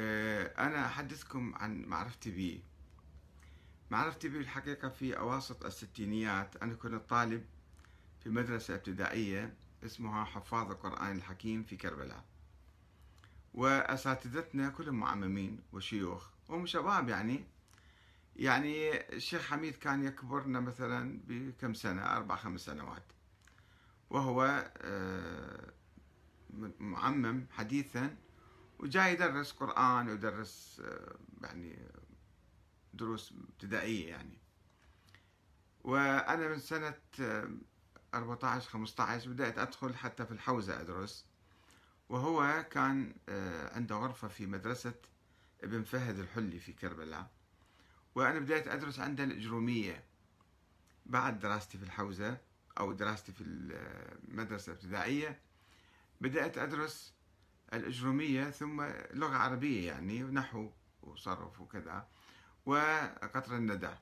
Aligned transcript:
آه، 0.00 0.66
أنا 0.66 0.86
أحدثكم 0.86 1.54
عن 1.54 1.82
معرفتي 1.82 2.30
به 2.30 2.62
معرفتي 3.90 4.28
به 4.28 4.38
الحقيقة 4.38 4.88
في 4.88 5.18
أواسط 5.18 5.64
الستينيات. 5.64 6.56
أنا 6.56 6.74
كنت 6.74 7.10
طالب 7.10 7.44
في 8.20 8.30
مدرسة 8.30 8.74
إبتدائية 8.74 9.54
اسمها 9.84 10.24
حفاظ 10.24 10.70
القرآن 10.70 11.16
الحكيم 11.16 11.62
في 11.62 11.76
كربلاء. 11.76 12.24
وأساتذتنا 13.54 14.68
كلهم 14.68 14.94
معممين 14.94 15.60
وشيوخ 15.72 16.28
هم 16.48 16.66
شباب 16.66 17.08
يعني. 17.08 17.44
يعني 18.36 19.00
الشيخ 19.16 19.42
حميد 19.42 19.76
كان 19.76 20.04
يكبرنا 20.04 20.60
مثلا 20.60 21.20
بكم 21.28 21.74
سنة؟ 21.74 22.02
أربع 22.02 22.36
خمس 22.36 22.60
سنوات. 22.60 23.04
وهو 24.10 24.70
آه، 24.76 25.72
معمم 26.78 27.46
حديثا 27.50 28.16
وجاي 28.78 29.12
يدرس 29.12 29.52
قرآن 29.52 30.08
ويدرس 30.08 30.82
آه، 30.84 31.16
يعني 31.42 31.88
دروس 32.94 33.32
ابتدائية 33.32 34.08
يعني. 34.08 34.38
وأنا 35.84 36.48
من 36.48 36.58
سنة 36.58 36.94
14 38.14 38.70
15 38.70 39.30
بدأت 39.30 39.58
أدخل 39.58 39.94
حتى 39.94 40.26
في 40.26 40.32
الحوزة 40.32 40.80
أدرس. 40.80 41.26
وهو 42.08 42.66
كان 42.70 43.14
آه، 43.28 43.74
عنده 43.74 43.96
غرفة 43.96 44.28
في 44.28 44.46
مدرسة 44.46 44.94
ابن 45.64 45.82
فهد 45.82 46.18
الحلي 46.18 46.60
في 46.60 46.72
كربلاء. 46.72 47.30
وأنا 48.14 48.38
بدأت 48.38 48.68
أدرس 48.68 49.00
عنده 49.00 49.24
الإجرومية 49.24 50.04
بعد 51.06 51.38
دراستي 51.38 51.78
في 51.78 51.84
الحوزة 51.84 52.38
أو 52.80 52.92
دراستي 52.92 53.32
في 53.32 53.44
المدرسة 53.44 54.72
الابتدائية 54.72 55.40
بدأت 56.20 56.58
أدرس 56.58 57.14
الإجرومية 57.72 58.50
ثم 58.50 58.82
لغة 59.10 59.36
عربية 59.36 59.86
يعني 59.86 60.22
نحو 60.22 60.70
وصرف 61.02 61.60
وكذا 61.60 62.08
وقطر 62.66 63.56
الندى. 63.56 63.94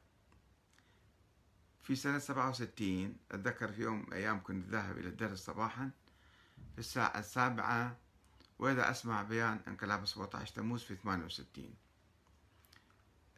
في 1.83 1.97
سنة 1.97 2.19
67 2.19 3.17
أتذكر 3.33 3.73
في 3.73 3.83
يوم 3.83 4.07
أيام 4.13 4.43
كنت 4.43 4.69
ذاهب 4.69 4.99
إلى 4.99 5.09
الدرس 5.09 5.39
صباحا 5.39 5.91
في 6.73 6.79
الساعة 6.79 7.19
السابعة 7.19 7.97
وإذا 8.59 8.91
أسمع 8.91 9.23
بيان 9.23 9.61
انقلاب 9.69 10.07
17 10.07 10.55
تموز 10.55 10.83
في 10.83 10.97
68 10.97 11.75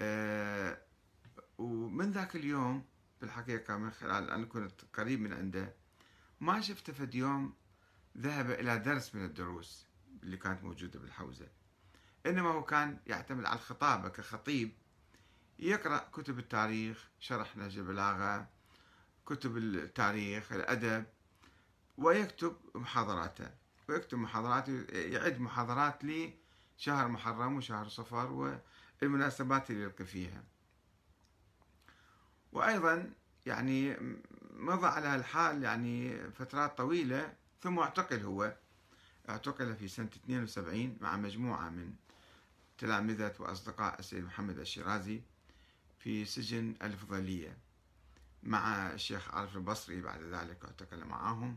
أه 0.00 0.78
ومن 1.58 2.10
ذاك 2.10 2.36
اليوم 2.36 2.84
بالحقيقة 3.20 3.76
من 3.76 3.90
خلال 3.90 4.30
أنا 4.30 4.46
كنت 4.46 4.80
قريب 4.94 5.20
من 5.20 5.32
عنده 5.32 5.74
ما 6.40 6.60
شفت 6.60 6.90
فد 6.90 7.14
يوم 7.14 7.54
ذهب 8.18 8.50
إلى 8.50 8.78
درس 8.78 9.14
من 9.14 9.24
الدروس. 9.24 9.87
اللي 10.22 10.36
كانت 10.36 10.64
موجودة 10.64 11.00
بالحوزة. 11.00 11.48
إنما 12.26 12.50
هو 12.50 12.64
كان 12.64 12.98
يعتمد 13.06 13.44
على 13.44 13.56
الخطابة 13.56 14.08
كخطيب 14.08 14.72
يقرأ 15.58 15.98
كتب 15.98 16.38
التاريخ 16.38 17.08
شرح 17.20 17.56
نهج 17.56 17.78
البلاغة 17.78 18.48
كتب 19.26 19.56
التاريخ 19.56 20.52
الأدب 20.52 21.04
ويكتب 21.98 22.56
محاضراته. 22.74 23.50
ويكتب 23.88 24.18
محاضرات 24.18 24.68
يعد 24.92 25.40
محاضرات 25.40 26.04
لشهر 26.04 27.08
محرم 27.08 27.56
وشهر 27.56 27.88
صفر 27.88 28.60
والمناسبات 29.02 29.70
اللي 29.70 29.82
يلقي 29.82 30.04
فيها. 30.04 30.44
وأيضا 32.52 33.12
يعني 33.46 33.96
مضى 34.50 34.86
على 34.86 35.14
الحال 35.14 35.62
يعني 35.62 36.18
فترات 36.30 36.78
طويلة 36.78 37.34
ثم 37.60 37.78
اعتقل 37.78 38.20
هو. 38.20 38.56
اعتقل 39.28 39.76
في 39.76 39.88
سنة 39.88 40.08
72 40.24 40.96
مع 41.00 41.16
مجموعة 41.16 41.68
من 41.68 41.92
تلامذة 42.78 43.34
وأصدقاء 43.38 43.98
السيد 43.98 44.24
محمد 44.24 44.58
الشيرازي 44.58 45.22
في 45.98 46.24
سجن 46.24 46.74
الفضلية 46.82 47.56
مع 48.42 48.92
الشيخ 48.92 49.34
عارف 49.34 49.56
البصري. 49.56 50.00
بعد 50.00 50.22
ذلك 50.22 50.64
اعتقل 50.64 51.04
معهم 51.04 51.56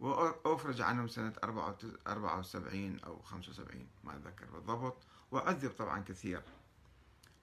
وأفرج 0.00 0.80
عنهم 0.80 1.08
سنة 1.08 1.32
74 1.42 3.00
أو 3.00 3.22
75 3.22 3.88
ما 4.04 4.16
أتذكر 4.16 4.46
بالضبط. 4.50 4.96
وعذب 5.30 5.70
طبعا 5.70 6.00
كثير. 6.00 6.42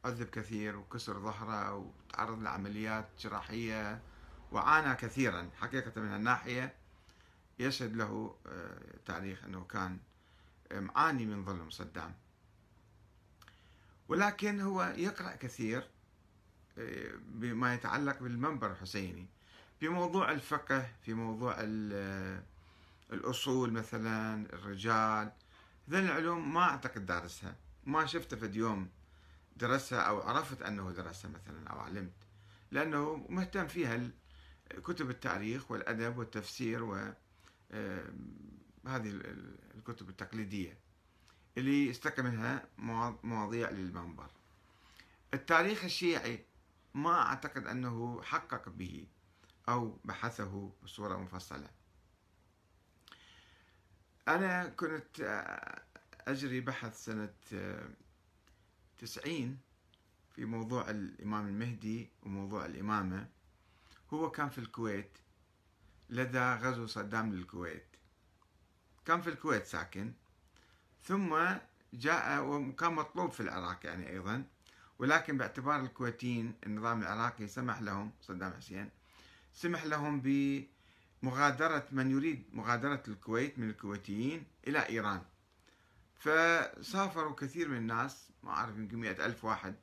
عذب 0.06 0.30
كثير 0.30 0.78
وكسر 0.78 1.20
ظهره 1.20 1.74
وتعرض 1.76 2.42
لعمليات 2.42 3.10
جراحية 3.20 4.02
وعانى 4.52 4.96
كثيرا 4.96 5.50
حقيقة 5.60 6.02
من 6.02 6.16
الناحية 6.16 6.76
يشهد 7.60 7.96
له 7.96 8.36
آه، 8.48 8.98
تاريخ 9.06 9.44
أنه 9.44 9.64
كان 9.64 10.00
معاني 10.72 11.26
من 11.26 11.46
ظلم 11.46 11.70
صدام. 11.70 12.14
ولكن 14.08 14.62
هو 14.62 14.94
يقرأ 14.98 15.36
كثير 15.36 15.90
آه، 16.78 17.12
بما 17.28 17.74
يتعلق 17.74 18.20
بالمنبر 18.20 18.72
الحسيني. 18.72 19.28
في 19.80 19.90
موضوع 19.90 20.32
الفقه 20.32 20.88
في 21.02 21.14
موضوع 21.14 21.56
آه، 21.60 22.44
الأصول 23.14 23.72
مثلا 23.72 24.46
الرجال 24.54 25.32
ذي 25.90 26.00
العلوم 26.00 26.54
ما 26.54 26.62
أعتقد 26.62 27.06
دارسها. 27.06 27.56
ما 27.86 28.06
شفته 28.06 28.38
في 28.38 28.60
يوم 28.60 28.90
درسها 29.58 30.00
أو 30.00 30.22
عرفت 30.22 30.62
أنه 30.62 30.92
درسها 30.92 31.32
مثلا 31.32 31.68
أو 31.68 31.80
علمت. 31.80 32.14
لأنه 32.72 33.26
مهتم 33.30 33.68
فيها 33.68 34.10
كتب 34.84 35.10
التاريخ 35.10 35.72
والأدب 35.72 36.18
والتفسير 36.18 36.84
و 36.84 37.14
هذه 38.88 39.10
الكتب 39.76 40.10
التقليدية 40.10 40.78
اللي 41.58 41.90
استقى 41.90 42.24
منها 42.24 42.68
مواضيع 43.24 43.70
للمنبر. 43.70 44.30
التاريخ 45.34 45.84
الشيعي 45.84 46.46
ما 46.94 47.22
أعتقد 47.22 47.68
أنه 47.68 48.22
حقق 48.22 48.70
به 48.70 49.08
أو 49.70 50.00
بحثه 50.06 50.72
بصورة 50.84 51.18
مفصلة. 51.18 51.70
أنا 54.28 54.70
كنت 54.70 55.22
أجري 56.28 56.62
بحث 56.62 57.06
سنة 57.06 57.34
تسعين 58.98 59.60
في 60.36 60.46
موضوع 60.46 60.90
الإمام 60.90 61.48
المهدي 61.48 62.12
وموضوع 62.24 62.66
الإمامة. 62.66 63.30
هو 64.14 64.32
كان 64.32 64.50
في 64.50 64.58
الكويت. 64.58 65.18
لدى 66.10 66.40
غزو 66.40 66.88
صدام 66.88 67.34
للكويت. 67.34 67.88
كان 69.06 69.22
في 69.22 69.30
الكويت 69.30 69.66
ساكن. 69.66 70.14
ثم 71.04 71.38
جاء 71.94 72.44
وكان 72.44 72.94
مطلوب 72.94 73.32
في 73.32 73.40
العراق 73.40 73.86
يعني 73.86 74.10
أيضا. 74.10 74.44
ولكن 75.00 75.38
باعتبار 75.38 75.80
الكويتيين 75.80 76.54
النظام 76.66 77.02
العراقي 77.02 77.48
سمح 77.48 77.82
لهم 77.82 78.12
صدام 78.22 78.54
حسين 78.54 78.90
سمح 79.54 79.86
لهم 79.86 80.22
بمغادرة 81.22 81.88
من 81.92 82.12
يريد 82.12 82.46
مغادرة 82.54 83.04
الكويت 83.08 83.60
من 83.60 83.70
الكويتيين 83.70 84.44
إلى 84.68 84.90
إيران. 84.90 85.22
فسافروا 86.16 87.36
كثير 87.36 87.68
من 87.70 87.78
الناس 87.78 88.30
ما 88.44 88.52
أعرف 88.52 88.78
يمكن 88.78 88.98
مئة 88.98 89.26
ألف 89.26 89.46
واحد 89.46 89.76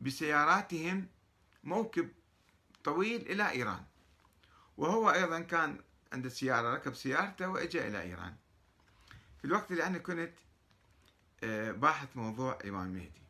بسياراتهم 0.00 1.06
موكب 1.64 2.08
طويل 2.84 3.20
إلى 3.20 3.50
إيران. 3.50 3.84
وهو 4.76 5.10
أيضا 5.10 5.40
كان 5.40 5.78
عنده 6.12 6.28
سيارة 6.28 6.74
ركب 6.74 6.94
سيارته 6.94 7.48
وإجا 7.48 7.88
إلى 7.88 8.02
إيران. 8.02 8.34
في 9.38 9.44
الوقت 9.44 9.70
اللي 9.70 9.86
أنا 9.86 9.98
كنت 9.98 10.32
آه، 11.44 11.72
باحث 11.72 12.16
موضوع 12.16 12.58
الإمام 12.60 12.86
المهدي 12.86 13.22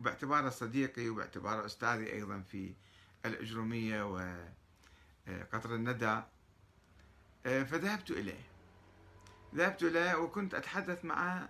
باعتباره 0.00 0.50
صديقي 0.50 1.08
وباعتباره 1.08 1.66
أستاذي 1.66 2.12
أيضا 2.12 2.40
في 2.40 2.74
الأجرومية 3.26 4.02
وقطر 4.02 5.70
آه، 5.72 5.74
الندى. 5.74 6.22
آه، 7.46 7.62
فذهبت 7.62 8.10
إليه. 8.10 8.44
ذهبت 9.54 9.82
إليه 9.82 10.14
وكنت 10.14 10.54
أتحدث 10.54 11.04
مع 11.04 11.48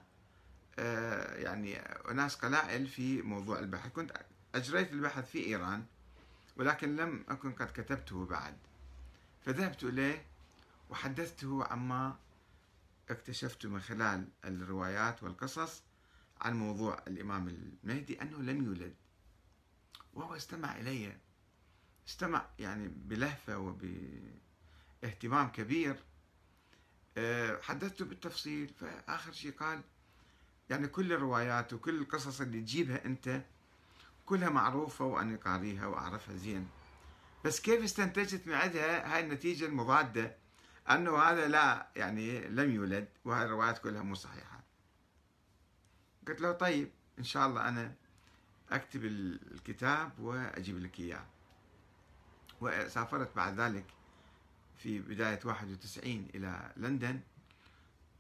يعني 1.37 1.81
ناس 2.15 2.37
قلائل 2.37 2.87
في 2.87 3.23
موضوع 3.23 3.59
البحث. 3.59 3.93
كنت 3.93 4.13
أجريت 4.55 4.93
البحث 4.93 5.31
في 5.31 5.47
إيران 5.47 5.85
ولكن 6.57 6.97
لم 6.97 7.25
أكن 7.29 7.53
قد 7.53 7.67
كتبته 7.67 8.27
بعد. 8.27 8.57
فذهبت 9.45 9.85
إليه 9.85 10.27
وحدثته 10.91 11.65
عما 11.65 12.17
اكتشفت 13.11 13.67
من 13.67 13.81
خلال 13.81 14.29
الروايات 14.45 15.23
والقصص 15.23 15.83
عن 16.41 16.59
موضوع 16.59 17.03
الإمام 17.09 17.49
المهدي 17.49 18.23
أنه 18.23 18.39
لم 18.39 18.65
يولد 18.65 18.95
وهو 20.15 20.37
استمع 20.37 20.77
إلي 20.77 21.17
استمع 22.09 22.47
يعني 22.59 22.89
بلهفة 22.89 23.59
وباهتمام 25.03 25.49
كبير. 25.49 25.97
آه، 27.17 27.61
حدثته 27.61 28.05
بالتفصيل 28.05 28.69
فآخر 28.69 29.33
شيء 29.33 29.53
قال 29.53 29.81
يعني 30.71 30.89
كل 30.89 31.13
الروايات 31.13 31.73
وكل 31.73 32.01
القصص 32.01 32.41
اللي 32.41 32.61
تجيبها 32.61 33.05
أنت 33.05 33.43
كلها 34.27 34.49
معروفة 34.49 35.05
وأنا 35.05 35.37
قاريها 35.37 35.87
وأعرفها 35.87 36.37
زين. 36.37 36.69
بس 37.45 37.61
كيف 37.61 37.83
استنتجت 37.85 38.47
من 38.47 38.55
عندها 38.55 39.15
هاي 39.15 39.21
النتيجة 39.25 39.67
المضادة؟ 39.67 40.37
أنه 40.91 41.19
هذا 41.19 41.49
لا 41.49 41.89
يعني 41.97 42.49
لم 42.49 42.71
يولد 42.71 43.09
وهاي 43.25 43.45
الروايات 43.45 43.79
كلها 43.79 44.03
مو 44.03 44.15
صحيحة. 44.15 44.65
قلت 46.29 46.41
له 46.41 46.53
طيب 46.53 46.91
إن 47.19 47.25
شاء 47.25 47.47
الله 47.47 47.69
أنا 47.69 47.95
أكتب 48.71 49.05
الكتاب 49.05 50.19
وأجيب 50.19 50.79
لك 50.79 51.01
إياه. 51.01 51.27
وسافرت 52.61 53.37
بعد 53.37 53.61
ذلك 53.61 53.85
في 54.79 54.99
بداية 54.99 55.41
91 55.45 56.29
إلى 56.35 56.73
لندن 56.77 57.21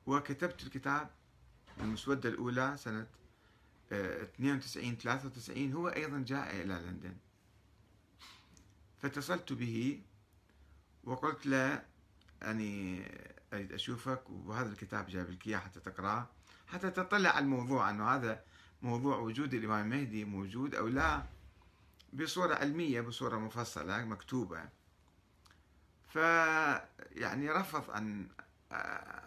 وكتبت 0.07 0.63
الكتاب 0.63 1.11
المسودة 1.81 2.29
الأولى 2.29 2.77
سنة 2.77 3.07
92 3.93 4.99
93 4.99 5.73
هو 5.73 5.89
أيضا 5.89 6.25
جاء 6.27 6.51
إلى 6.57 6.75
لندن. 6.75 7.17
فاتصلت 9.05 9.53
به 9.53 10.03
وقلت 11.05 11.47
له 11.47 11.83
أني 12.43 13.05
أريد 13.53 13.73
أشوفك. 13.73 14.31
وهذا 14.31 14.73
الكتاب 14.73 15.07
جايب 15.07 15.31
لك 15.31 15.47
إياه 15.47 15.59
حتى 15.59 15.81
تقرأه 15.81 16.29
حتى 16.67 16.91
تطلع 16.91 17.31
على 17.31 17.45
الموضوع 17.45 17.91
أنه 17.91 18.09
هذا 18.09 18.45
موضوع 18.83 19.19
وجود 19.19 19.55
الإمام 19.55 19.93
المهدي 19.93 20.25
موجود 20.25 20.75
أو 20.75 20.89
لا 20.89 21.23
بصورة 22.13 22.55
علمية 22.55 23.01
بصورة 23.01 23.39
مفصلة 23.39 24.05
مكتوبة. 24.05 24.69
ف 26.09 26.17
يعني 27.11 27.51
رفض 27.51 27.91
أن 27.91 28.29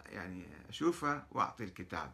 يعني 0.06 0.46
أشوفه 0.68 1.26
وأعطي 1.30 1.64
الكتاب. 1.64 2.12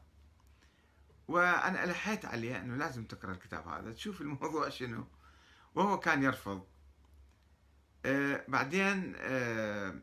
وأنا 1.29 1.85
ألحيت 1.85 2.25
عليه 2.25 2.61
أنه 2.61 2.77
لازم 2.77 3.05
تقرأ 3.05 3.33
الكتاب 3.33 3.69
هذا 3.69 3.93
تشوف 3.93 4.21
الموضوع 4.21 4.69
شنو. 4.69 5.07
وهو 5.75 6.01
كان 6.01 6.23
يرفض. 6.23 6.74
آه 8.05 8.45
بعدين 8.49 9.15
آه 9.17 9.95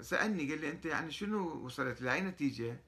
سألني 0.00 0.50
قال 0.50 0.60
لي 0.60 0.70
أنت 0.70 0.86
يعني 0.86 1.10
شنو 1.10 1.66
وصلت؟ 1.66 2.02
لأي 2.02 2.20
نتيجة؟ 2.20 2.80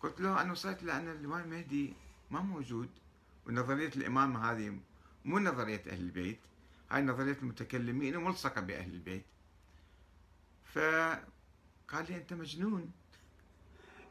قلت 0.00 0.20
له 0.20 0.40
أنا 0.42 0.52
وصلت 0.52 0.82
لأن 0.82 1.08
الإمام 1.08 1.40
المهدي 1.44 1.94
ما 2.30 2.40
موجود 2.40 2.90
ونظرية 3.46 3.90
الإمامة 3.96 4.50
هذه 4.50 4.78
مو 5.24 5.38
نظرية 5.38 5.82
أهل 5.86 6.00
البيت 6.00 6.40
هاي 6.90 7.02
نظرية 7.02 7.36
المتكلمين 7.42 8.16
وملصقة 8.16 8.60
بأهل 8.60 8.94
البيت. 8.94 9.24
فقال 10.64 12.06
لي 12.08 12.16
أنت 12.16 12.32
مجنون. 12.32 12.92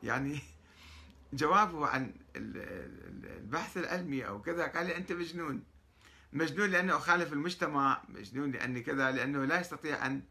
يعني 0.04 0.40
جوابه 1.34 1.88
عن 1.88 2.14
البحث 2.36 3.78
العلمي 3.78 4.28
أو 4.28 4.42
كذا 4.42 4.68
قال 4.68 4.86
لي 4.86 4.98
أنت 4.98 5.12
مجنون. 5.12 5.64
مجنون 6.34 6.70
لأنه 6.70 6.98
أخالف 6.98 7.34
المجتمع 7.34 8.02
مجنون 8.10 8.52
لأني 8.52 8.82
كذا 8.82 9.12
لأنه 9.12 9.46
لا 9.46 9.60
يستطيع 9.60 10.06
أن 10.06 10.22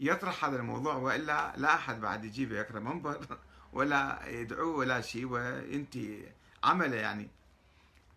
يطرح 0.00 0.44
هذا 0.44 0.56
الموضوع 0.56 0.94
وإلا 0.94 1.52
لا 1.56 1.74
أحد 1.74 2.00
بعد 2.00 2.24
يجيبه 2.24 2.56
يقرأ 2.56 2.80
منبر 2.80 3.38
ولا 3.72 4.26
يدعوه 4.26 4.76
ولا 4.76 5.00
شيء 5.00 5.26
وينتهي 5.26 6.32
عملة 6.64 6.96
يعني 6.96 7.28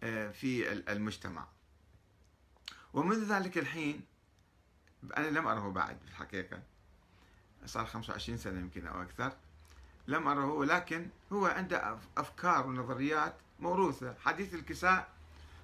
آه، 0.03 0.31
في 0.31 0.71
المجتمع. 0.71 1.47
ومنذ 2.93 3.33
ذلك 3.33 3.57
الحين 3.57 4.01
أنا 5.17 5.27
لم 5.27 5.47
أره 5.47 5.71
بعد 5.71 5.97
في 5.99 6.11
الحقيقة. 6.11 6.61
صار 7.65 7.85
25 7.85 8.37
سنة 8.37 8.59
يمكن 8.59 8.87
أو 8.87 9.01
أكثر. 9.01 9.33
لم 10.07 10.27
أره 10.27 10.45
ولكن 10.45 11.07
هو 11.33 11.45
عنده 11.45 11.97
أفكار 12.17 12.67
ونظريات 12.67 13.35
موروثة. 13.59 14.15
حديث 14.25 14.53
الكساء 14.53 15.18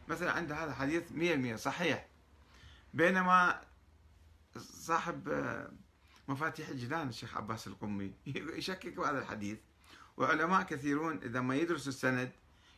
مثلا 0.07 0.31
عنده 0.31 0.63
هذا 0.63 0.73
حديث 0.73 1.03
100% 1.11 1.55
صحيح. 1.55 2.07
بينما 2.93 3.61
صاحب 4.57 5.29
آه، 5.29 5.71
مفاتيح 6.27 6.69
الجنان 6.69 7.09
الشيخ 7.09 7.37
عباس 7.37 7.67
القمي 7.67 8.13
يشكك 8.57 8.93
بهذا 8.97 9.19
الحديث. 9.19 9.57
وعلماء 10.17 10.63
كثيرون 10.63 11.17
إذا 11.23 11.41
ما 11.41 11.55
يدرسوا 11.55 11.87
السند 11.91 12.31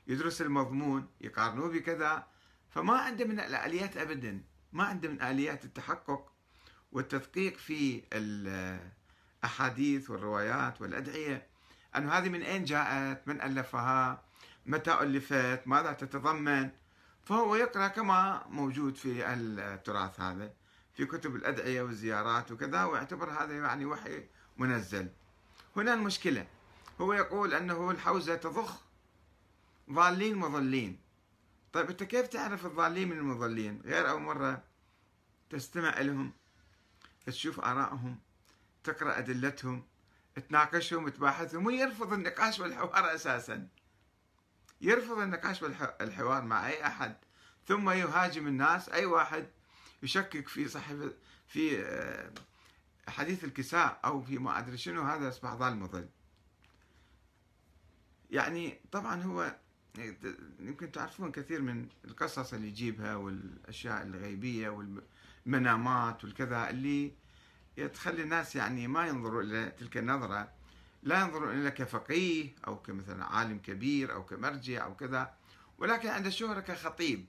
يدرس 0.08 0.42
المضمون 0.42 1.08
يقارنوه 1.22 1.70
بكذا 1.70 2.28
فما 2.70 2.98
عنده 2.98 3.26
من 3.26 3.40
الآليات 3.40 3.98
أبدا. 3.98 4.44
ما 4.74 4.84
عنده 4.84 5.10
من 5.10 5.22
آليات 5.22 5.66
التحقق 5.66 6.32
والتدقيق 6.92 7.58
في 7.58 8.04
الأحاديث 9.44 10.10
والروايات 10.10 10.82
والأدعية. 10.82 11.48
أنه 11.96 12.12
هذه 12.12 12.30
من 12.30 12.42
أين 12.42 12.64
جاءت؟ 12.64 13.28
من 13.28 13.42
ألفها؟ 13.42 14.24
متى 14.66 14.94
ألفت؟ 15.02 15.62
ماذا 15.66 15.92
تتضمن؟ 15.92 16.70
فهو 17.28 17.56
يقرأ 17.56 17.88
كما 17.88 18.46
موجود 18.50 18.96
في 18.96 19.34
التراث 19.34 20.20
هذا 20.20 20.54
في 20.94 21.06
كتب 21.06 21.36
الأدعية 21.36 21.82
والزيارات 21.82 22.52
وكذا 22.52 22.84
ويعتبر 22.84 23.30
هذا 23.30 23.58
يعني 23.58 23.86
وحي 23.86 24.24
منزل. 24.58 25.10
هنا 25.76 25.94
المشكلة 25.94 26.48
هو 27.02 27.14
يقول 27.14 27.54
أنه 27.54 27.92
الحوزة 27.92 28.36
تضخ 28.36 28.82
ضالين 29.92 30.38
مضلين. 30.38 31.00
طيب 31.74 31.90
أنت 31.90 32.04
كيف 32.04 32.28
تعرف 32.28 32.66
الضالين 32.66 33.10
من 33.10 33.18
المضلين؟ 33.18 33.82
غير 33.86 34.10
أول 34.10 34.22
مرة 34.22 34.64
تستمع 35.50 36.00
لهم 36.00 36.32
تشوف 37.26 37.60
آرائهم 37.60 38.20
تقرأ 38.84 39.18
أدلتهم 39.18 39.84
تناقشهم 40.50 41.10
تباحثهم 41.10 41.66
ويرفض 41.66 42.14
النقاش 42.14 42.60
والحوار 42.60 43.16
أساسا. 43.16 43.68
يرفض 44.82 45.20
النقاش 45.20 45.62
والحوار 45.62 46.44
مع 46.44 46.68
أي 46.68 46.88
أحد 46.88 47.16
ثم 47.68 47.90
يهاجم 47.90 48.48
الناس. 48.48 48.90
أي 48.90 49.06
واحد 49.06 49.48
يشكك 50.04 50.48
في 50.48 50.68
صحيفة 50.68 51.14
في 51.48 51.86
آه، 51.86 52.32
حديث 53.08 53.44
الكساء 53.44 54.00
أو 54.06 54.22
في 54.22 54.38
ما 54.38 54.60
أدري 54.60 54.78
شنو 54.78 55.02
هذا 55.02 55.30
أصبح 55.30 55.54
ضال 55.54 55.78
مضل 55.78 56.10
يعني 58.32 58.80
طبعا 58.92 59.24
هو 59.24 59.56
يمكن 60.60 60.92
تعرفون 60.92 61.32
كثير 61.32 61.62
من 61.62 61.88
القصص 62.06 62.54
اللي 62.54 62.68
يجيبها 62.68 63.16
والأشياء 63.16 64.04
الغيبية 64.04 64.70
والمنامات 65.46 66.24
والكذا 66.24 66.70
اللي 66.70 67.14
تخلي 67.94 68.24
الناس 68.24 68.56
يعني 68.56 68.88
ما 68.88 69.08
ينظروا 69.08 69.42
إلى 69.42 69.72
تلك 69.80 69.98
النظرة. 69.98 70.57
لا 71.04 71.22
ينظرون 71.22 71.62
إلى 71.62 71.72
كفقيه 71.72 72.56
أو 72.68 72.82
كمثلا 72.82 73.26
عالم 73.26 73.60
كبير 73.60 74.14
أو 74.14 74.26
كمرجع 74.26 74.86
أو 74.86 74.96
كذا 74.96 75.34
ولكن 75.78 76.10
عنده 76.10 76.30
شهره 76.30 76.60
كخطيب. 76.60 77.26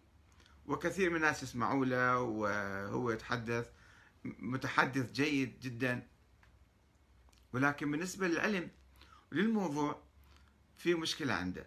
وكثير 0.66 1.10
من 1.10 1.16
الناس 1.16 1.42
يسمعوا 1.42 1.84
له 1.84 2.20
وهو 2.20 3.10
يتحدث 3.10 3.68
متحدث 4.24 5.12
جيد 5.12 5.60
جدا. 5.60 6.06
ولكن 7.52 7.90
بالنسبة 7.90 8.28
للعلم 8.28 8.70
للموضوع 9.32 10.02
في 10.76 10.94
مشكلة 10.94 11.34
عنده 11.34 11.66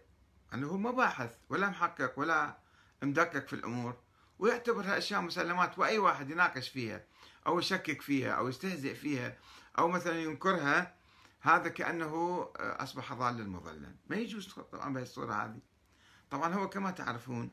أنه 0.53 0.67
هو 0.67 0.77
ما 0.77 0.91
باحث 0.91 1.35
ولا 1.49 1.69
محقق 1.69 2.19
ولا 2.19 2.57
مدقق 3.03 3.47
في 3.47 3.53
الأمور 3.53 3.95
ويعتبرها 4.39 4.97
اشياء 4.97 5.21
مسلمات 5.21 5.79
وأي 5.79 5.97
واحد 5.97 6.29
يناقش 6.29 6.69
فيها 6.69 7.03
أو 7.47 7.59
يشكك 7.59 8.01
فيها 8.01 8.31
أو 8.31 8.49
يستهزئ 8.49 8.95
فيها 8.95 9.37
أو 9.77 9.87
مثلا 9.87 10.21
ينكرها 10.21 10.95
هذا 11.41 11.69
كأنه 11.69 12.45
أصبح 12.57 13.13
ضالا 13.13 13.43
مضلا. 13.43 13.95
ما 14.09 14.15
يجوز 14.15 14.53
طبعا 14.53 14.93
بهذه 14.93 15.03
الصورة 15.03 15.33
هذه. 15.33 15.59
طبعا 16.29 16.53
هو 16.53 16.69
كما 16.69 16.91
تعرفون 16.91 17.51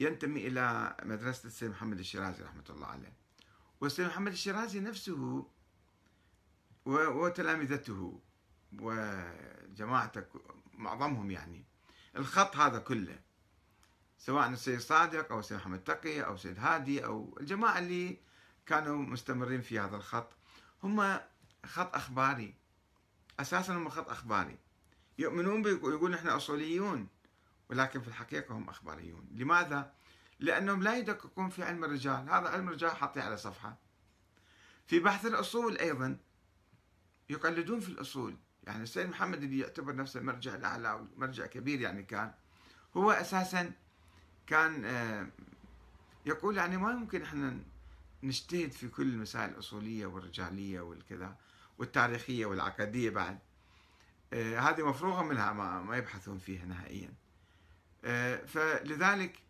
ينتمي 0.00 0.46
إلى 0.46 0.96
مدرسة 1.02 1.46
السيد 1.46 1.70
محمد 1.70 1.98
الشيرازي 1.98 2.44
رحمة 2.44 2.64
الله 2.70 2.86
عليه. 2.86 3.12
والسيد 3.80 4.06
محمد 4.06 4.32
الشيرازي 4.32 4.80
نفسه 4.80 5.46
وتلامذته 6.86 8.20
وجماعته 8.72 10.24
معظمهم 10.74 11.30
يعني. 11.30 11.64
الخط 12.16 12.56
هذا 12.56 12.78
كله 12.78 13.18
سواء 14.18 14.48
السيد 14.48 14.80
صادق 14.80 15.32
أو 15.32 15.38
السيد 15.38 15.56
محمد 15.56 15.84
تقي 15.84 16.24
أو 16.24 16.34
السيد 16.34 16.58
هادي 16.58 17.04
أو 17.04 17.38
الجماعة 17.40 17.78
اللي 17.78 18.18
كانوا 18.66 18.96
مستمرين 18.96 19.60
في 19.60 19.78
هذا 19.78 19.96
الخط 19.96 20.32
هم 20.82 21.20
خط 21.66 21.94
أخباري. 21.94 22.54
أساسا 23.40 23.72
هم 23.72 23.88
خط 23.88 24.08
أخباري. 24.08 24.58
يؤمنون 25.18 25.66
يقولون 25.66 26.14
إحنا 26.14 26.36
أصوليون 26.36 27.08
ولكن 27.70 28.00
في 28.00 28.08
الحقيقة 28.08 28.54
هم 28.54 28.68
أخباريون. 28.68 29.28
لماذا؟ 29.34 29.92
لأنهم 30.40 30.82
لا 30.82 30.96
يدققون 30.96 31.48
في 31.48 31.62
علم 31.62 31.84
الرجال. 31.84 32.30
هذا 32.30 32.48
علم 32.48 32.68
الرجال 32.68 32.90
حاطيه 32.90 33.22
على 33.22 33.36
صفحة. 33.36 33.76
في 34.86 35.00
بحث 35.00 35.26
الأصول 35.26 35.78
أيضا 35.78 36.18
يقلدون 37.30 37.80
في 37.80 37.88
الأصول. 37.88 38.36
يعني 38.66 38.82
السيد 38.82 39.08
محمد 39.08 39.42
اللي 39.42 39.58
يعتبر 39.58 39.96
نفسه 39.96 40.20
المرجع 40.20 40.54
الأعلى 40.54 41.06
مرجع 41.16 41.46
كبير 41.46 41.80
يعني 41.80 42.02
كان 42.02 42.34
هو 42.96 43.10
أساسا 43.10 43.72
كان 44.46 44.84
آه، 44.84 45.28
يقول 46.26 46.56
يعني 46.56 46.76
ما 46.76 46.90
يمكن 46.90 47.22
إحنا 47.22 47.58
نجتهد 48.22 48.72
في 48.72 48.88
كل 48.88 49.08
المسائل 49.08 49.50
الأصولية 49.50 50.06
والرجالية 50.06 50.80
والكذا 50.80 51.36
والتاريخية 51.78 52.46
والعقدية 52.46 53.10
بعد. 53.10 53.38
آه، 54.32 54.58
هذه 54.58 54.88
مفروغة 54.88 55.22
منها 55.22 55.52
ما, 55.52 55.82
ما 55.82 55.96
يبحثون 55.96 56.38
فيها 56.38 56.64
نهائيا. 56.66 57.12
آه، 58.04 58.36
فلذلك 58.36 59.42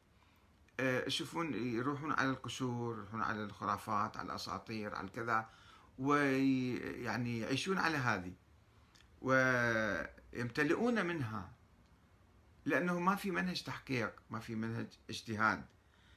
يشوفون 0.80 1.54
يروحون 1.54 2.12
على 2.12 2.30
القشور 2.30 2.96
يروحون 2.96 3.22
على 3.22 3.44
الخرافات 3.44 4.16
على 4.16 4.26
الأساطير 4.26 4.94
على 4.94 5.06
الكذا 5.06 5.48
ويعني 5.98 7.38
يعيشون 7.38 7.78
على 7.78 7.96
هذه. 7.96 8.32
ويمتلئون 9.20 11.06
منها 11.06 11.52
لأنه 12.64 13.00
ما 13.00 13.14
في 13.16 13.30
منهج 13.30 13.62
تحقيق 13.62 14.12
ما 14.30 14.38
في 14.40 14.54
منهج 14.54 14.87
اجتهاد. 15.10 15.64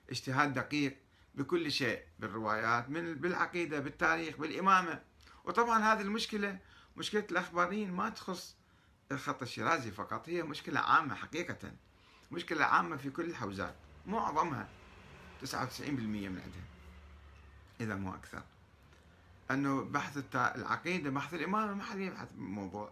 اجتهاد 0.10 0.53
دقيق 0.53 0.98
بكل 1.36 1.72
شيء 1.72 2.04
بالروايات 2.20 2.90
من 2.90 3.16
بالعقيدة 3.16 3.80
بالتاريخ 3.80 4.38
بالإمامة. 4.38 5.02
وطبعا 5.46 5.94
هذه 5.94 6.02
المشكلة 6.02 6.60
مشكلة 6.98 7.26
الأخباريين 7.32 7.92
ما 7.92 8.10
تخص 8.10 8.56
الخط 9.12 9.42
الشيرازي 9.42 9.92
فقط 9.92 10.30
هي 10.30 10.44
مشكلة 10.44 10.80
عامة 10.80 11.16
حقيقة. 11.16 11.72
مشكلة 12.32 12.66
عامة 12.66 12.98
في 12.98 13.10
كل 13.10 13.26
الحوزات 13.26 13.76
معظمها 14.06 14.70
99% 15.44 15.50
من 15.90 16.42
عندها 16.44 16.66
إذا 17.82 17.96
مو 17.96 18.14
أكثر. 18.14 18.44
أنه 19.52 19.84
بحث 19.84 20.36
العقيدة 20.36 21.10
بحث 21.10 21.34
الإمامة 21.34 21.74
ما 21.74 21.84
حد 21.84 22.00
يبحث 22.00 22.32
بالموضوع 22.32 22.92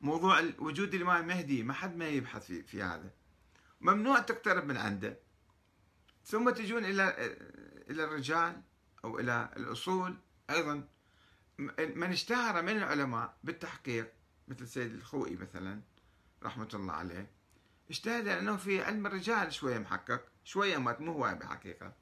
موضوع 0.00 0.40
وجود 0.58 0.94
الإمام 0.94 1.22
المهدي 1.22 1.62
ما 1.62 1.72
حد 1.72 1.96
ما 1.96 2.08
يبحث 2.08 2.46
في, 2.46 2.62
في 2.62 2.82
هذا. 2.82 3.10
ممنوع 3.80 4.18
تقترب 4.18 4.64
من 4.64 4.76
عنده. 4.76 5.18
ثم 6.24 6.50
تجون 6.50 6.84
إلى 6.84 7.34
إلى 7.90 8.04
الرجال 8.04 8.62
أو 9.04 9.18
إلى 9.18 9.50
الأصول. 9.56 10.16
أيضا 10.50 10.88
من 11.78 12.10
اشتهر 12.10 12.62
من 12.62 12.76
العلماء 12.76 13.36
بالتحقيق 13.44 14.12
مثل 14.48 14.68
سيد 14.68 14.94
الخوئي 14.94 15.36
مثلا 15.36 15.80
رحمة 16.42 16.68
الله 16.74 16.92
عليه 16.92 17.30
اجتهد 17.90 18.24
لأنه 18.24 18.56
في 18.56 18.82
علم 18.82 19.06
الرجال 19.06 19.52
شوية 19.52 19.78
محقق 19.78 20.24
شوية 20.44 20.76
ما 20.76 20.96
مو 21.00 21.12
هو 21.12 21.38
بحقيقة 21.40 21.92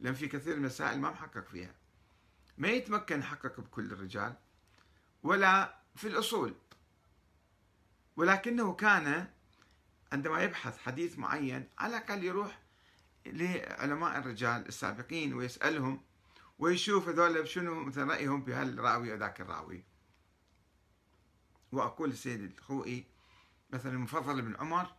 لأن 0.00 0.14
في 0.14 0.28
كثير 0.28 0.56
من 0.56 0.60
المسائل 0.60 1.00
ما 1.00 1.10
محقق 1.10 1.48
فيها. 1.48 1.74
ما 2.58 2.68
يتمكن 2.68 3.18
يحقق 3.18 3.60
بكل 3.60 3.92
الرجال 3.92 4.34
ولا 5.22 5.78
في 5.96 6.08
الأصول. 6.08 6.54
ولكنه 8.16 8.74
كان 8.74 9.28
عندما 10.12 10.42
يبحث 10.42 10.78
حديث 10.78 11.18
معين 11.18 11.68
على 11.78 11.96
الأقل 11.96 12.24
يروح 12.24 12.63
لعلماء 13.26 14.18
الرجال 14.18 14.68
السابقين 14.68 15.34
ويسألهم 15.34 16.00
ويشوف 16.58 17.08
هذول 17.08 17.48
شنو 17.48 17.84
مثلا 17.84 18.12
رأيهم 18.12 18.44
في 18.44 18.52
هالراوي 18.52 19.12
وذاك 19.12 19.40
الراوي. 19.40 19.84
وأقول 21.72 22.10
السيد 22.10 22.40
الخوئي 22.42 23.06
مثلا 23.70 23.92
المفضل 23.92 24.42
بن 24.42 24.56
عمر 24.56 24.92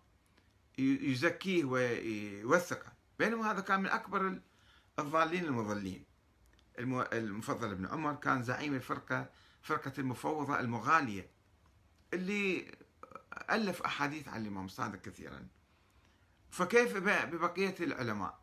يزكيه 0.77 1.65
ويوثقه. 1.65 2.93
بينما 3.19 3.51
هذا 3.51 3.61
كان 3.61 3.79
من 3.79 3.89
أكبر 3.89 4.39
الضالين 4.99 5.45
المضلين. 5.45 6.05
المفضل 6.79 7.75
بن 7.75 7.85
عمر 7.85 8.15
كان 8.15 8.43
زعيم 8.43 8.73
الفرقة 8.73 9.29
فرقة 9.61 9.93
المفوضة 9.97 10.59
المغالية 10.59 11.29
اللي 12.13 12.71
ألف 13.49 13.81
أحاديث 13.81 14.27
عن 14.27 14.41
الإمام 14.41 14.65
الصادق 14.65 15.01
كثيرا. 15.01 15.47
فكيف 16.51 16.97
ببقية 16.97 17.75
العلماء؟ 17.79 18.39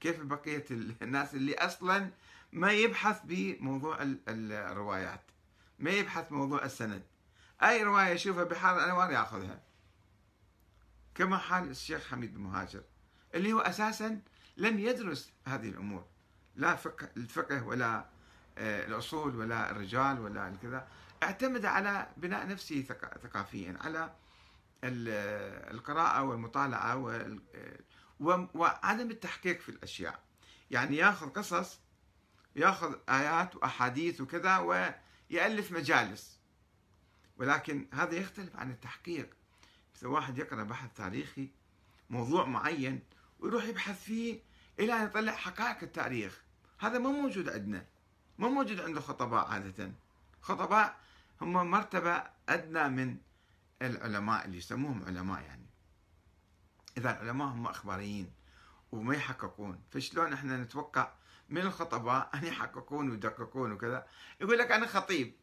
كيف 0.00 0.20
بقية 0.20 0.64
الناس 1.02 1.34
اللي 1.34 1.54
أصلا 1.54 2.10
ما 2.52 2.72
يبحث 2.72 3.20
بموضوع 3.24 3.98
الروايات 4.28 5.22
ما 5.78 5.90
يبحث 5.90 6.32
موضوع 6.32 6.64
السند. 6.64 7.02
أي 7.62 7.82
رواية 7.82 8.08
يشوفها 8.08 8.44
بحار 8.44 8.76
الأنوار 8.76 9.10
يأخذها 9.10 9.62
كما 11.14 11.38
حال 11.38 11.70
الشيخ 11.70 12.10
حميد 12.10 12.34
المهاجر 12.34 12.82
اللي 13.34 13.52
هو 13.52 13.60
أساسا 13.60 14.20
لم 14.56 14.78
يدرس 14.78 15.32
هذه 15.46 15.68
الأمور. 15.68 16.04
لا 16.56 16.76
فقه 16.76 17.08
الفقه 17.16 17.64
ولا 17.64 18.04
آه، 18.58 18.86
الأصول 18.86 19.36
ولا 19.36 19.70
الرجال 19.70 20.20
ولا 20.20 20.48
الكذا 20.48 20.88
اعتمد 21.22 21.64
على 21.64 22.08
بناء 22.16 22.46
نفسه 22.46 22.82
ثقافيا 23.22 23.78
على 23.80 24.12
القراءة 24.84 26.22
والمطالعة 26.22 26.96
وعدم 28.54 29.10
التحقيق 29.10 29.60
في 29.60 29.68
الأشياء. 29.68 30.20
يعني 30.70 30.96
ياخذ 30.96 31.28
قصص 31.28 31.80
ياخذ 32.56 32.94
آيات 33.08 33.56
وأحاديث 33.56 34.20
وكذا 34.20 34.58
ويألف 34.58 35.72
مجالس. 35.72 36.38
ولكن 37.36 37.86
هذا 37.92 38.14
يختلف 38.14 38.56
عن 38.56 38.70
التحقيق. 38.70 39.30
مثل 39.94 40.06
واحد 40.06 40.38
يقرأ 40.38 40.62
بحث 40.62 40.90
تاريخي 40.96 41.50
موضوع 42.10 42.44
معين 42.44 43.00
ويروح 43.38 43.64
يبحث 43.64 44.04
فيه 44.04 44.40
إلى 44.80 44.92
أن 44.92 45.04
يطلع 45.04 45.32
حقائق 45.32 45.78
التاريخ. 45.82 46.42
هذا 46.78 46.98
مو 46.98 47.12
موجود 47.12 47.48
عندنا. 47.48 47.86
مو 48.38 48.48
موجود 48.50 48.80
عند 48.80 48.96
الخطباء 48.96 49.46
عادة. 49.46 49.92
خطباء 50.40 50.96
هم 51.40 51.70
مرتبة 51.70 52.22
أدنى 52.48 52.88
من 52.88 53.16
العلماء 53.82 54.44
اللي 54.44 54.58
يسموهم 54.58 55.04
علماء 55.06 55.42
يعني. 55.42 55.66
إذا 56.98 57.10
العلماء 57.10 57.48
هم 57.48 57.66
أخباريين 57.66 58.32
وما 58.92 59.14
يحققون 59.14 59.82
فشلون 59.90 60.32
إحنا 60.32 60.56
نتوقع 60.56 61.12
من 61.48 61.60
الخطباء 61.60 62.30
أن 62.34 62.44
يحققون 62.44 63.10
ويدققون 63.10 63.72
وكذا؟ 63.72 64.06
يقول 64.40 64.58
لك 64.58 64.72
أنا 64.72 64.86
خطيب. 64.86 65.36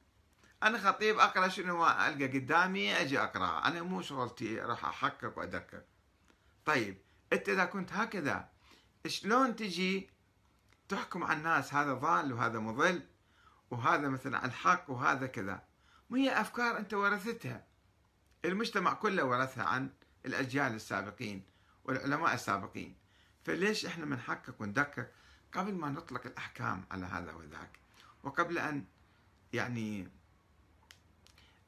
أنا 0.64 0.78
خطيب 0.78 1.20
أقرأ 1.20 1.48
شنو 1.48 1.86
ألقى 1.86 2.28
قدامي 2.28 3.02
أجي 3.02 3.20
أقرأ. 3.20 3.68
أنا 3.68 3.82
مو 3.82 4.02
شغلتي 4.02 4.60
راح 4.60 4.86
أحقق 4.86 5.38
وأدقق. 5.38 5.86
طيب 6.66 7.02
أنت 7.34 7.50
إذا 7.50 7.66
كنت 7.66 7.94
هكذا 7.94 8.50
شلون 9.08 9.56
تجي 9.56 10.10
تحكم 10.90 11.24
على 11.24 11.38
الناس؟ 11.38 11.74
هذا 11.74 11.94
ضال 11.94 12.34
وهذا 12.34 12.60
مضل 12.60 13.04
وهذا 13.72 14.10
مثلا 14.10 14.46
الحق 14.46 14.90
وهذا 14.90 15.28
كذا. 15.28 15.64
وهي 16.10 16.42
أفكار 16.42 16.78
أنت 16.78 16.94
ورثتها؟ 16.94 17.73
المجتمع 18.46 18.94
كله 18.94 19.24
ورثها 19.24 19.64
عن 19.64 19.90
الأجيال 20.26 20.74
السابقين 20.74 21.44
والعلماء 21.86 22.34
السابقين. 22.34 22.96
فليش 23.46 23.86
إحنا 23.86 24.06
بنحقق 24.06 24.56
وندقق 24.60 25.08
قبل 25.54 25.74
ما 25.74 25.90
نطلق 25.90 26.26
الأحكام 26.26 26.86
على 26.92 27.06
هذا 27.06 27.34
وذاك؟ 27.34 27.80
وقبل 28.24 28.58
أن 28.58 28.86
يعني 29.54 30.08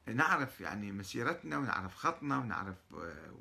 نعرف 0.06 0.60
يعني 0.60 0.92
مسيرتنا 0.92 1.58
ونعرف 1.58 1.96
خطنا 1.96 2.38
ونعرف 2.38 2.76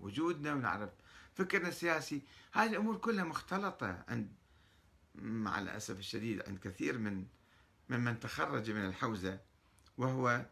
وجودنا 0.02 0.54
ونعرف 0.54 0.90
فكرنا 1.36 1.68
السياسي 1.68 2.22
هذه 2.52 2.70
الأمور 2.70 2.98
كلها 2.98 3.24
مختلطة 3.24 4.04
عند 4.08 4.32
مع 5.16 5.60
الأسف 5.60 6.00
الشديد 6.00 6.48
عند 6.48 6.60
كثير 6.60 6.98
من 6.98 7.26
ممن 7.90 8.20
تخرج 8.20 8.72
من 8.72 8.86
الحوزة 8.86 9.40
وهو 9.98 10.46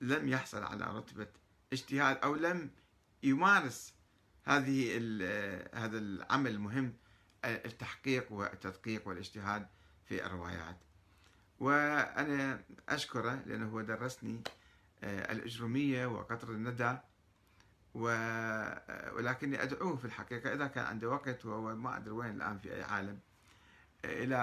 لم 0.00 0.28
يحصل 0.28 0.62
على 0.62 0.84
رتبة 0.84 1.26
اجتهاد 1.72 2.16
أو 2.16 2.34
لم 2.34 2.70
يمارس 3.22 3.94
هذه 4.44 4.96
هذا 5.74 5.98
العمل 5.98 6.50
المهم 6.50 6.92
التحقيق 7.44 8.32
والتدقيق 8.32 9.08
والاجتهاد 9.08 9.66
في 10.04 10.26
الروايات. 10.26 10.76
وأنا 11.60 12.60
أشكره 12.88 13.42
لأنه 13.46 13.68
هو 13.68 13.80
درسني 13.80 14.42
آه، 15.04 15.32
الإجرمية 15.32 16.06
وقطر 16.06 16.50
الندى 16.50 16.96
ولكني 17.94 19.62
أدعوه 19.62 19.96
في 19.96 20.04
الحقيقة 20.04 20.52
إذا 20.52 20.66
كان 20.66 20.84
عنده 20.84 21.08
وقت 21.08 21.44
وهو 21.44 21.74
ما 21.74 21.96
أدري 21.96 22.10
وين 22.10 22.30
الآن 22.30 22.58
في 22.58 22.74
أي 22.74 22.82
عالم 22.82 23.18
إلى 24.04 24.36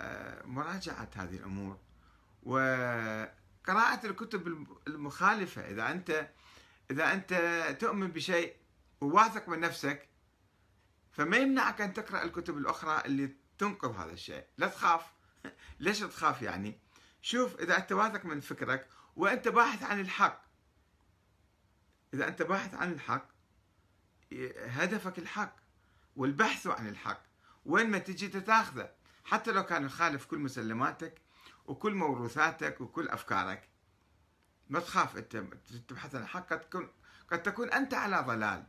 آه، 0.00 0.46
مراجعة 0.46 1.08
هذه 1.16 1.36
الأمور. 1.36 1.78
وقراءة 2.42 4.06
الكتب 4.06 4.66
المخالفة 4.88 5.62
إذا 5.70 5.90
أنت 5.90 6.28
إذا 6.90 7.12
أنت 7.12 7.34
تؤمن 7.80 8.08
بشيء 8.08 8.56
وواثق 9.00 9.48
من 9.48 9.60
نفسك 9.60 10.08
فما 11.12 11.36
يمنعك 11.36 11.80
أن 11.80 11.94
تقرأ 11.94 12.22
الكتب 12.22 12.58
الأخرى 12.58 13.02
اللي 13.06 13.36
تنقض 13.58 13.96
هذا 13.96 14.12
الشيء. 14.12 14.44
لا 14.58 14.68
تخاف. 14.68 15.12
ليش 15.80 16.00
تخاف 16.00 16.42
يعني؟ 16.42 16.80
شوف 17.22 17.60
إذا 17.60 17.76
أنت 17.76 17.92
واثق 17.92 18.24
من 18.24 18.40
فكرك 18.40 18.88
وأنت 19.16 19.48
باحث 19.48 19.82
عن 19.82 20.00
الحق 20.00 20.44
إذا 22.14 22.28
أنت 22.28 22.42
باحث 22.42 22.74
عن 22.74 22.92
الحق 22.92 23.28
هدفك 24.58 25.18
الحق 25.18 25.56
والبحث 26.16 26.66
عن 26.66 26.88
الحق. 26.88 27.22
وين 27.64 27.90
ما 27.90 27.98
تجي 27.98 28.28
تاخذه 28.28 28.90
حتى 29.24 29.52
لو 29.52 29.62
كان 29.62 29.84
يخالف 29.84 30.24
كل 30.24 30.38
مسلماتك 30.38 31.20
وكل 31.64 31.94
موروثاتك 31.94 32.80
وكل 32.80 33.08
أفكارك. 33.08 33.73
ما 34.70 34.80
تخاف 34.80 35.16
أنت 35.16 35.36
تبحث 35.88 36.14
عن 36.14 36.22
الحق. 36.22 36.52
قد 36.52 36.60
تكون 36.60 36.88
قد 37.30 37.42
تكون 37.42 37.72
أنت 37.72 37.94
على 37.94 38.24
ضلال. 38.26 38.66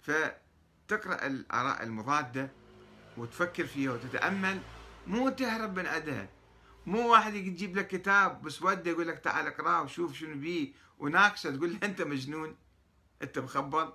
فتقرأ 0.00 1.26
الآراء 1.26 1.82
المضادة 1.82 2.50
وتفكر 3.16 3.66
فيها 3.66 3.92
وتتأمل. 3.92 4.60
مو 5.06 5.28
تهرب 5.28 5.78
من 5.78 5.86
عندها 5.86 6.28
مو 6.86 7.12
واحد 7.12 7.34
يجيب 7.34 7.76
لك 7.76 7.86
كتاب 7.86 8.42
بسودة 8.42 8.90
يقول 8.90 9.08
لك 9.08 9.18
تعال 9.18 9.46
اقرأه 9.46 9.82
وشوف 9.82 10.14
شنو 10.14 10.38
بيه 10.38 10.72
وناقشه 10.98 11.50
تقول 11.56 11.72
له 11.72 11.78
أنت 11.82 12.02
مجنون؟ 12.02 12.56
أنت 13.22 13.38
مخبل 13.38 13.92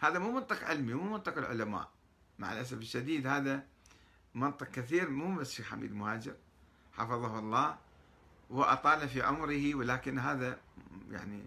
هذا 0.00 0.18
مو 0.18 0.32
منطق 0.32 0.64
علمي 0.64 0.94
مو 0.94 1.12
منطق 1.12 1.38
العلماء. 1.38 1.92
مع 2.38 2.52
الأسف 2.52 2.78
الشديد 2.78 3.26
هذا 3.26 3.66
منطق 4.34 4.70
كثير 4.70 5.10
مو 5.10 5.36
بس 5.36 5.50
الشيخ 5.50 5.66
حميد 5.66 5.92
مهاجر 5.92 6.36
حفظه 6.92 7.38
الله. 7.38 7.78
وأطال 8.50 9.08
في 9.08 9.22
عمره 9.22 9.74
ولكن 9.74 10.18
هذا 10.18 10.58
يعني 11.10 11.42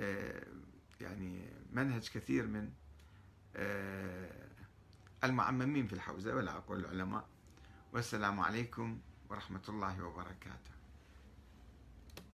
آه، 0.00 0.46
يعني 1.00 1.50
منهج 1.72 2.08
كثير 2.08 2.46
من 2.46 2.70
آه، 3.56 4.48
المعممين 5.24 5.86
في 5.86 5.92
الحوزة 5.92 6.34
ولا 6.34 6.56
أقول 6.56 6.78
العلماء. 6.78 7.26
والسلام 7.92 8.40
عليكم 8.40 8.98
ورحمة 9.30 9.62
الله 9.68 10.02
وبركاته. 10.02 10.73